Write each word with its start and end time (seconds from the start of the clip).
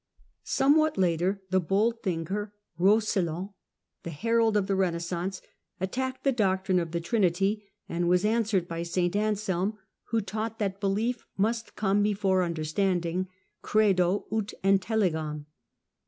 Somewhat 0.43 0.97
later 0.97 1.43
the 1.51 1.59
bold 1.59 2.01
thinker 2.01 2.55
Koscelin, 2.79 3.53
the" 4.01 4.09
herald 4.25 4.57
of 4.57 4.65
the 4.65 4.73
Eenaissance," 4.73 5.41
attacked 5.79 6.23
the 6.23 6.31
doctrine 6.31 6.79
of 6.79 6.89
the 6.89 6.99
Trinity, 6.99 7.67
and 7.87 8.09
was 8.09 8.25
answered 8.25 8.67
by 8.67 8.81
St 8.81 9.15
Anselm, 9.15 9.77
who 10.05 10.19
taught 10.19 10.57
that 10.57 10.79
belief 10.81 11.23
must 11.37 11.75
come 11.75 12.01
before 12.01 12.41
understanding 12.41 13.27
(credo, 13.61 14.25
ut 14.31 14.53
intelligam). 14.63 15.45